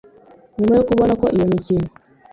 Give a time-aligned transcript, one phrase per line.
[0.57, 1.87] nyuma yo kubona ko iyo mikino